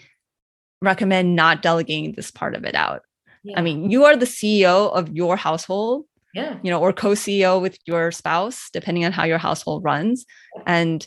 [0.83, 3.03] recommend not delegating this part of it out.
[3.43, 3.59] Yeah.
[3.59, 6.05] I mean, you are the CEO of your household.
[6.35, 6.59] Yeah.
[6.65, 10.27] You know, or co-CEO with your spouse, depending on how your household runs.
[10.67, 11.07] And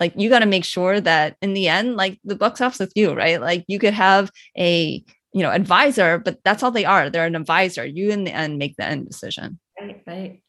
[0.00, 2.92] like you got to make sure that in the end like the buck stops with
[2.94, 3.40] you right?
[3.40, 7.10] Like you could have a you know advisor but that's all they are.
[7.10, 7.84] They're an advisor.
[7.84, 9.58] You in the end make the end decision.
[9.80, 10.42] Right right.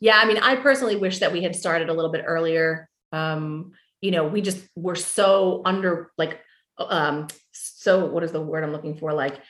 [0.00, 2.88] Yeah i mean i personally wish that we had started a little bit earlier.
[3.12, 6.40] Um you know we just were so under like
[6.78, 9.12] um so what is the word i'm looking for?
[9.12, 9.40] Like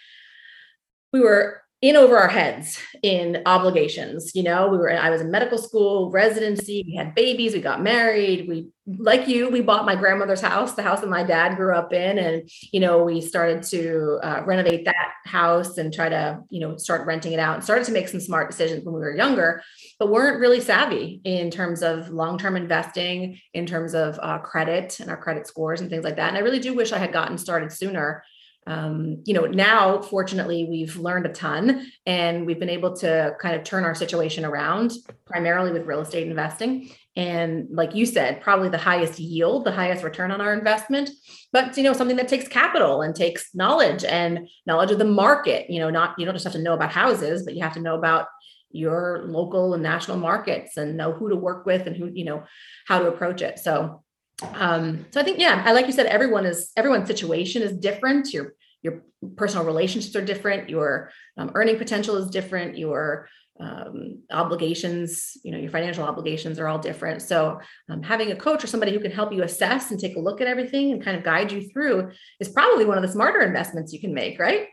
[1.12, 4.34] we were in over our heads in obligations.
[4.34, 7.82] You know, we were, I was in medical school, residency, we had babies, we got
[7.82, 8.48] married.
[8.48, 11.92] We, like you, we bought my grandmother's house, the house that my dad grew up
[11.92, 12.16] in.
[12.16, 16.78] And, you know, we started to uh, renovate that house and try to, you know,
[16.78, 19.62] start renting it out and started to make some smart decisions when we were younger,
[19.98, 25.00] but weren't really savvy in terms of long term investing, in terms of uh, credit
[25.00, 26.28] and our credit scores and things like that.
[26.28, 28.24] And I really do wish I had gotten started sooner
[28.66, 33.55] um, you know, now fortunately we've learned a ton and we've been able to kind
[33.55, 34.92] of turn our situation around
[35.27, 36.90] primarily with real estate investing.
[37.16, 41.11] And like you said, probably the highest yield, the highest return on our investment,
[41.53, 45.70] but you know, something that takes capital and takes knowledge and knowledge of the market.
[45.70, 47.81] You know, not you don't just have to know about houses, but you have to
[47.81, 48.27] know about
[48.70, 52.42] your local and national markets and know who to work with and who, you know,
[52.87, 53.61] how to approach it.
[53.61, 54.03] So
[54.54, 58.32] um so i think yeah i like you said everyone is everyone's situation is different.
[58.32, 59.02] Your your
[59.36, 60.68] personal relationships are different.
[60.68, 62.76] Your um, earning potential is different.
[62.76, 67.22] Your um, obligations you know your financial obligations are all different.
[67.22, 70.20] So um, having a coach or somebody who can help you assess and take a
[70.20, 73.40] look at everything and kind of guide you through is probably one of the smarter
[73.40, 74.68] investments you can make right?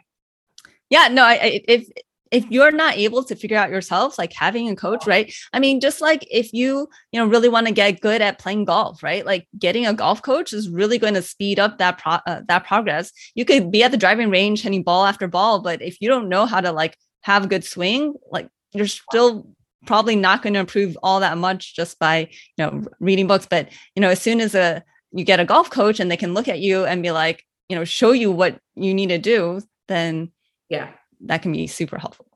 [0.89, 1.87] Yeah no i if
[2.31, 5.33] if you're not able to figure out yourself like having a coach right?
[5.53, 8.65] I mean just like if you you know really want to get good at playing
[8.65, 9.25] golf right?
[9.25, 12.65] Like getting a golf coach is really going to speed up that pro- uh, that
[12.65, 13.11] progress.
[13.35, 16.29] You could be at the driving range hitting ball after ball but if you don't
[16.29, 19.47] know how to like have a good swing like you're still
[19.85, 23.47] probably not going to improve all that much just by you know reading books.
[23.49, 26.33] But you know as soon as a you get a golf coach and they can
[26.33, 29.61] look at you and be like you know show you what you need to do
[29.87, 30.31] then
[30.69, 30.89] yeah
[31.25, 32.27] that can be super helpful.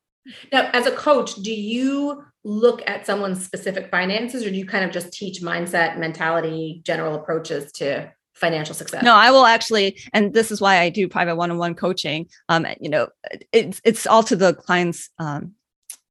[0.52, 4.84] Now, as a coach, do you look at someone's specific finances or do you kind
[4.84, 9.04] of just teach mindset, mentality, general approaches to financial success?
[9.04, 12.28] No, I will actually, and this is why I do private one-on-one coaching.
[12.50, 13.10] Um, you know,
[13.52, 15.54] it's it's all to the client's um,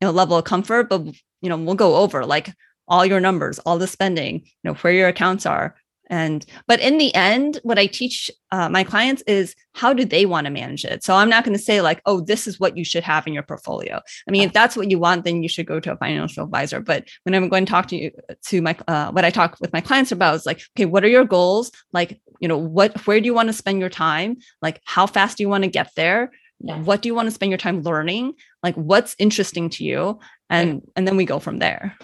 [0.01, 1.07] you know level of comfort, but
[1.41, 2.53] you know, we'll go over like
[2.89, 5.75] all your numbers, all the spending, you know, where your accounts are,
[6.09, 10.25] and but in the end what i teach uh, my clients is how do they
[10.25, 11.03] want to manage it?
[11.03, 13.35] So i'm not going to say like oh this is what you should have in
[13.35, 14.01] your portfolio.
[14.29, 16.81] I mean if that's what you want then you should go to a financial advisor.
[16.81, 18.11] But when i'm going to talk to you
[18.47, 21.09] to my uh, what i talk with my clients about is like okay what are
[21.09, 21.71] your goals?
[21.93, 24.37] Like you know what where do you want to spend your time?
[24.62, 26.31] Like how fast do you want to get there?
[26.61, 26.79] Yeah.
[26.79, 28.35] what do you want to spend your time learning?
[28.62, 30.21] Like what's interesting to you?
[30.49, 31.97] And and then we go from there.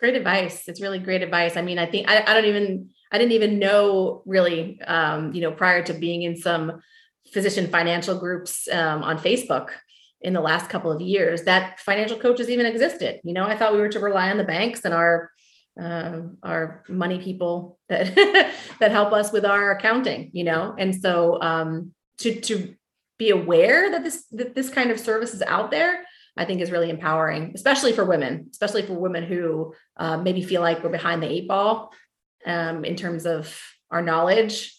[0.00, 0.66] Great advice.
[0.66, 1.56] It's really great advice.
[1.56, 5.42] I mean i think I, I don't even I didn't even know really, um, you
[5.42, 6.80] know, prior to being in some
[7.32, 9.68] physician financial groups um, on Facebook
[10.22, 13.20] in the last couple of years that financial coaches even existed.
[13.22, 15.30] You know, I thought we were to rely on the banks and our
[15.80, 18.14] uh, our money people that
[18.80, 20.30] that help us with our accounting.
[20.32, 22.74] You know, and so um, to to
[23.18, 26.02] be aware that this that this kind of service is out there
[26.36, 30.62] I think is really empowering, especially for women, especially for women who uh, maybe feel
[30.62, 31.92] like we're behind the eight ball
[32.46, 33.58] um, in terms of
[33.90, 34.74] our knowledge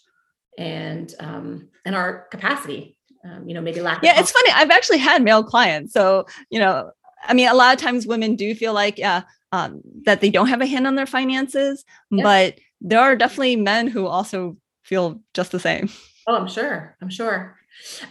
[0.58, 2.98] and um, and our capacity.
[3.26, 4.04] Um, you know, maybe lack.
[4.04, 4.52] Yeah, it's funny.
[4.52, 6.92] I've actually had male clients, so you know,
[7.24, 9.24] I mean, a lot of times women do feel like yeah
[9.54, 12.24] um, that they don't have a hand on their finances, yeah.
[12.24, 15.90] but there are definitely men who also feel just the same.
[16.28, 16.98] Oh, I'm sure.
[17.02, 17.58] I'm sure.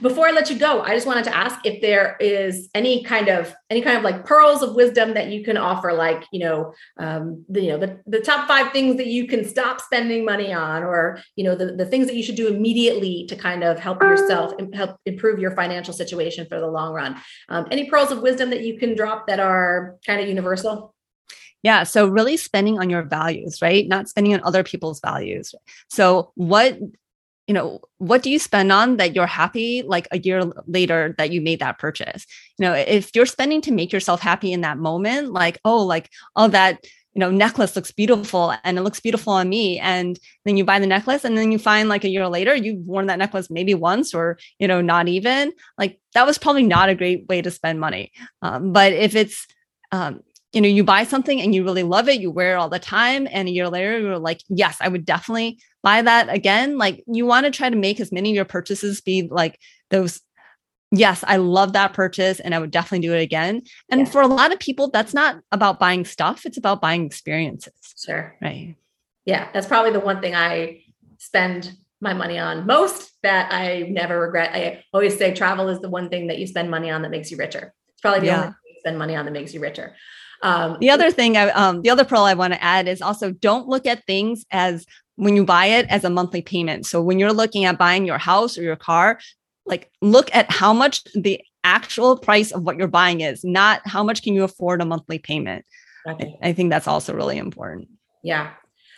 [0.00, 3.28] Before I let you go, I just wanted to ask if there is any kind
[3.28, 6.74] of any kind of like pearls of wisdom that you can offer, like you know,
[6.98, 10.52] um, the you know the, the top five things that you can stop spending money
[10.52, 13.78] on, or you know the, the things that you should do immediately to kind of
[13.78, 17.16] help yourself and help improve your financial situation for the long run.
[17.48, 20.94] Um, any pearls of wisdom that you can drop that are kind of universal?
[21.62, 21.84] Yeah.
[21.84, 23.86] So really spending on your values, right?
[23.86, 25.54] Not spending on other people's values.
[25.88, 26.76] So what
[27.46, 31.32] you know what do you spend on that you're happy like a year later that
[31.32, 32.26] you made that purchase?
[32.58, 36.10] You know if you're spending to make yourself happy in that moment like oh like
[36.36, 40.56] all that you know necklace looks beautiful and it looks beautiful on me and then
[40.56, 43.18] you buy the necklace and then you find like a year later you've worn that
[43.18, 47.26] necklace maybe once or you know not even like that was probably not a great
[47.28, 48.12] way to spend money.
[48.42, 49.46] Um, but if it's
[49.90, 50.20] um,
[50.52, 52.78] you know you buy something and you really love it you wear it all the
[52.78, 57.02] time and a year later you're like yes i would definitely buy that again like
[57.06, 59.58] you want to try to make as many of your purchases be like
[59.90, 60.20] those
[60.90, 63.62] yes i love that purchase and i would definitely do it again.
[63.90, 64.06] And yeah.
[64.06, 67.72] for a lot of people that's not about buying stuff it's about buying experiences.
[68.04, 68.36] Sure.
[68.40, 68.76] Right.
[69.24, 70.82] Yeah that's probably the one thing i
[71.18, 74.50] spend my money on most that i never regret.
[74.54, 77.30] I always say travel is the one thing that you spend money on that makes
[77.30, 77.74] you richer.
[77.88, 78.36] It's probably the yeah.
[78.36, 79.94] only thing you spend money on that makes you richer.
[80.42, 83.30] Um, the other thing, I, um, the other pearl I want to add is also
[83.30, 84.84] don't look at things as
[85.22, 86.84] when you buy it as a monthly payment.
[86.84, 89.20] So when you're looking at buying your house or your car,
[89.64, 94.02] like look at how much the actual price of what you're buying is, not how
[94.02, 95.64] much can you afford a monthly payment.
[96.08, 96.34] Okay.
[96.42, 97.88] I think that's also really important.
[98.24, 98.50] Yeah.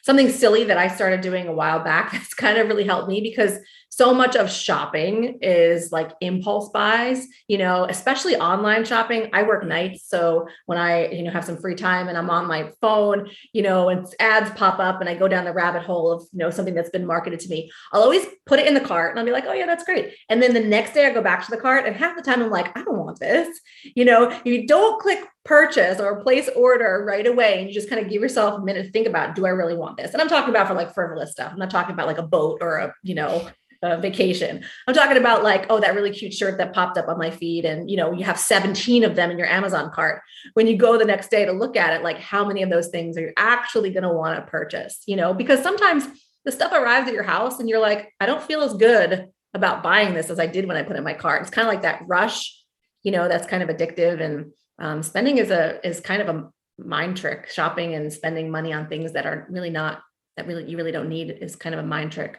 [0.03, 3.21] Something silly that I started doing a while back that's kind of really helped me
[3.21, 3.59] because
[3.97, 9.31] so much of shopping is like impulse buys, you know, especially online shopping.
[9.33, 10.05] I work nights.
[10.09, 13.63] So when I, you know, have some free time and I'm on my phone, you
[13.63, 16.51] know, and ads pop up and I go down the rabbit hole of, you know,
[16.51, 19.25] something that's been marketed to me, I'll always put it in the cart and I'll
[19.25, 20.15] be like, oh, yeah, that's great.
[20.29, 22.43] And then the next day I go back to the cart and half the time
[22.43, 23.61] I'm like, I don't want this.
[23.95, 28.03] You know, you don't click purchase or place order right away and you just kind
[28.03, 30.29] of give yourself a minute to think about do i really want this and i'm
[30.29, 32.95] talking about for like frivolous stuff i'm not talking about like a boat or a
[33.03, 33.47] you know
[33.85, 34.65] uh, vacation.
[34.89, 37.65] I'm talking about like, oh, that really cute shirt that popped up on my feed,
[37.65, 40.23] and you know, you have 17 of them in your Amazon cart.
[40.55, 42.89] When you go the next day to look at it, like how many of those
[42.89, 45.03] things are you actually going to want to purchase?
[45.07, 46.07] You know, because sometimes
[46.45, 49.83] the stuff arrives at your house and you're like, I don't feel as good about
[49.83, 51.43] buying this as I did when I put it in my cart.
[51.43, 52.59] It's kind of like that rush,
[53.03, 54.21] you know, that's kind of addictive.
[54.21, 56.49] And um, spending is a is kind of a
[56.83, 57.51] mind trick.
[57.51, 60.03] Shopping and spending money on things that are really not
[60.37, 62.39] that really you really don't need is kind of a mind trick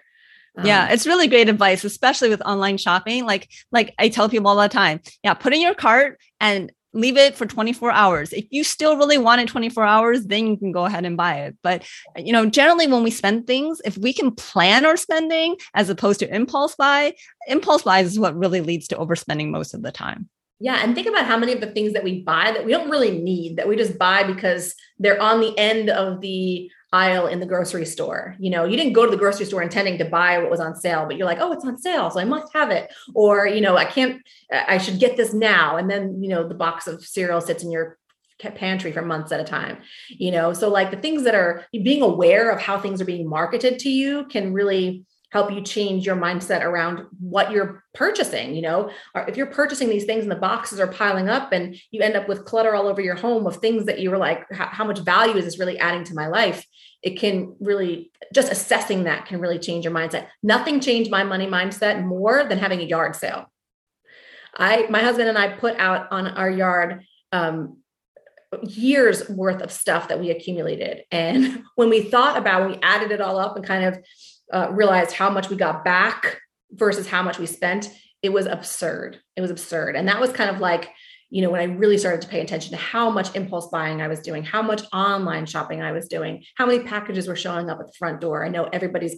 [0.63, 3.25] yeah, um, it's really great advice, especially with online shopping.
[3.25, 7.17] Like, like I tell people all the time, yeah, put in your cart and leave
[7.17, 8.31] it for 24 hours.
[8.31, 11.41] If you still really want it 24 hours, then you can go ahead and buy
[11.41, 11.57] it.
[11.61, 11.85] But
[12.15, 16.19] you know, generally when we spend things, if we can plan our spending as opposed
[16.21, 17.13] to impulse buy,
[17.47, 20.29] impulse buys is what really leads to overspending most of the time.
[20.61, 20.79] Yeah.
[20.81, 23.19] And think about how many of the things that we buy that we don't really
[23.19, 27.45] need, that we just buy because they're on the end of the aisle in the
[27.45, 28.35] grocery store.
[28.39, 30.75] You know, you didn't go to the grocery store intending to buy what was on
[30.75, 32.93] sale, but you're like, oh, it's on sale, so I must have it.
[33.13, 34.21] Or, you know, I can't,
[34.51, 35.77] I should get this now.
[35.77, 37.97] And then, you know, the box of cereal sits in your
[38.39, 39.77] pantry for months at a time
[40.09, 43.27] you know so like the things that are being aware of how things are being
[43.27, 48.61] marketed to you can really help you change your mindset around what you're purchasing you
[48.61, 48.89] know
[49.27, 52.27] if you're purchasing these things and the boxes are piling up and you end up
[52.27, 55.35] with clutter all over your home of things that you were like how much value
[55.35, 56.65] is this really adding to my life
[57.05, 60.27] it can really just assessing that can really change your mindset.
[60.41, 63.45] Nothing changed my money mindset more than having a yard sale.
[64.57, 67.77] I my husband and i put out on our yard um,
[68.63, 71.03] years worth of stuff that we accumulated.
[71.11, 73.99] And when we thought about we added it all up and kind of
[74.51, 76.39] uh, realized how much we got back
[76.71, 77.91] versus how much we spent,
[78.25, 79.19] it was absurd.
[79.35, 79.95] It was absurd.
[79.95, 80.89] And that was kind of like,
[81.29, 84.07] you know, when I really started to pay attention to how much impulse buying I
[84.07, 87.79] was doing, how much online shopping I was doing, how many packages were showing up
[87.79, 88.43] at the front door.
[88.43, 89.17] I know everybody's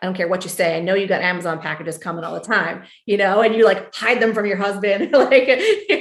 [0.00, 0.76] I don't care what you say.
[0.76, 3.94] I know you got Amazon packages coming all the time, you know, and you like
[3.94, 5.10] hide them from your husband.
[5.12, 5.48] like,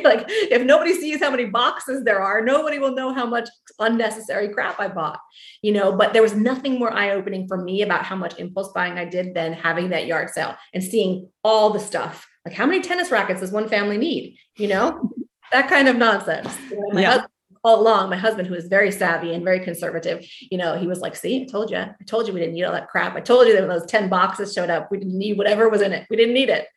[0.03, 3.47] like if nobody sees how many boxes there are, nobody will know how much
[3.79, 5.19] unnecessary crap I bought,
[5.61, 5.95] you know.
[5.95, 9.05] But there was nothing more eye opening for me about how much impulse buying I
[9.05, 12.27] did than having that yard sale and seeing all the stuff.
[12.45, 14.37] Like, how many tennis rackets does one family need?
[14.57, 15.11] You know,
[15.53, 16.55] that kind of nonsense.
[16.69, 17.11] You know, my yeah.
[17.11, 17.31] husband,
[17.65, 20.99] all along, my husband, who is very savvy and very conservative, you know, he was
[20.99, 23.15] like, see, I told you, I told you we didn't need all that crap.
[23.15, 25.81] I told you that when those 10 boxes showed up, we didn't need whatever was
[25.81, 26.05] in it.
[26.07, 26.67] We didn't need it.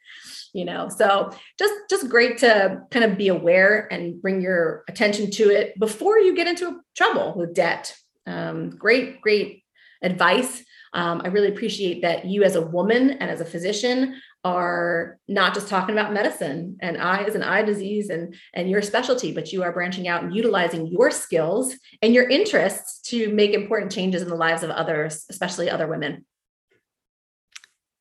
[0.55, 5.30] You know, so just just great to kind of be aware and bring your attention
[5.32, 7.95] to it before you get into trouble with debt.
[8.26, 9.62] Um, great, great
[10.03, 10.64] advice.
[10.95, 15.53] Um, I really appreciate that you, as a woman and as a physician, are not
[15.53, 19.62] just talking about medicine and eyes and eye disease and and your specialty but you
[19.64, 24.28] are branching out and utilizing your skills and your interests to make important changes in
[24.28, 26.24] the lives of others especially other women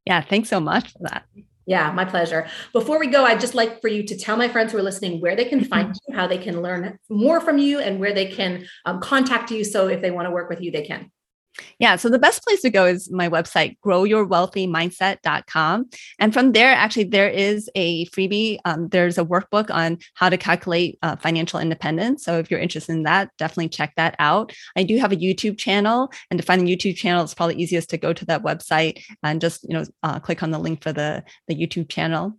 [0.06, 1.26] yeah thanks so much for that
[1.70, 2.48] yeah, my pleasure.
[2.72, 5.20] Before we go, I'd just like for you to tell my friends who are listening
[5.20, 8.28] where they can find you, how they can learn more from you, and where they
[8.28, 9.66] can um, contact you.
[9.66, 11.12] So if they want to work with you, they can.
[11.80, 11.96] Yeah.
[11.96, 15.90] So the best place to go is my website, growyourwealthymindset.com.
[16.20, 18.60] And from there, actually, there is a freebie.
[18.66, 22.24] Um, there's a workbook on how to calculate uh, financial independence.
[22.24, 24.54] So if you're interested in that, definitely check that out.
[24.76, 26.12] I do have a YouTube channel.
[26.30, 29.42] And to find the YouTube channel, it's probably easiest to go to that website and
[29.42, 32.38] just, you know, uh, click on the link for the, the YouTube channel.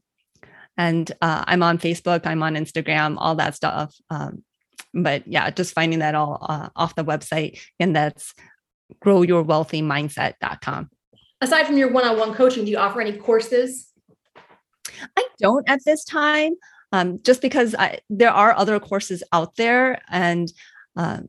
[0.76, 3.92] And uh, I'm on Facebook, I'm on Instagram, all that stuff.
[4.10, 4.44] Um,
[4.94, 7.60] but yeah, just finding that all uh, off the website.
[7.80, 8.32] And that's
[9.04, 10.90] growyourwealthymindset.com.
[11.40, 13.92] Aside from your one-on-one coaching, do you offer any courses?
[15.16, 16.54] I don't at this time,
[16.92, 20.52] um, just because I, there are other courses out there, and
[20.96, 21.20] uh,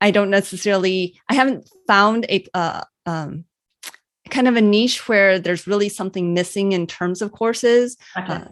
[0.00, 1.20] I don't necessarily.
[1.28, 3.44] I haven't found a uh, um,
[4.30, 7.96] kind of a niche where there's really something missing in terms of courses.
[8.16, 8.32] Okay.
[8.32, 8.44] Uh,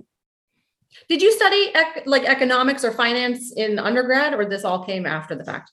[1.09, 5.35] Did you study ec- like economics or finance in undergrad, or this all came after
[5.35, 5.73] the fact?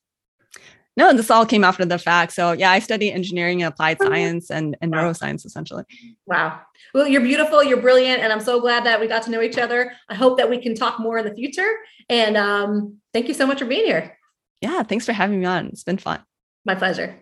[0.97, 2.31] No, this all came after the fact.
[2.31, 5.83] So yeah, I study engineering and applied science and, and neuroscience essentially.
[6.25, 6.61] Wow.
[6.93, 9.57] Well, you're beautiful, you're brilliant, and I'm so glad that we got to know each
[9.57, 9.91] other.
[10.09, 11.69] I hope that we can talk more in the future.
[12.07, 14.17] And um, thank you so much for being here.
[14.61, 15.67] Yeah, thanks for having me on.
[15.67, 16.21] It's been fun.
[16.65, 17.19] My pleasure.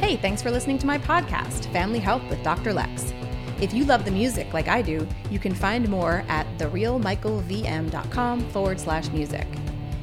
[0.00, 2.72] Hey, thanks for listening to my podcast, Family Health with Dr.
[2.72, 3.12] Lex.
[3.60, 8.78] If you love the music like I do, you can find more at therealmichaelvm.com forward
[8.78, 9.46] slash music.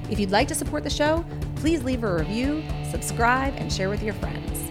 [0.10, 1.24] If you'd like to support the show,
[1.56, 4.70] please leave a review, subscribe, and share with your friends.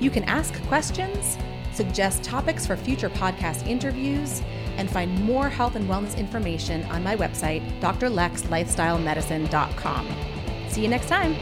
[0.00, 1.38] You can ask questions,
[1.72, 4.42] suggest topics for future podcast interviews,
[4.76, 10.08] and find more health and wellness information on my website, drlexlifestylemedicine.com.
[10.68, 11.34] See you next time.